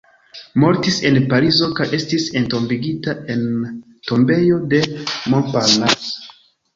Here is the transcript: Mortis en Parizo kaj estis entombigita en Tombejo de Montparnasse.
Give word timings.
Mortis 0.61 0.95
en 1.09 1.17
Parizo 1.33 1.67
kaj 1.79 1.85
estis 1.97 2.23
entombigita 2.41 3.15
en 3.33 3.43
Tombejo 4.11 4.57
de 4.73 4.81
Montparnasse. 5.35 6.25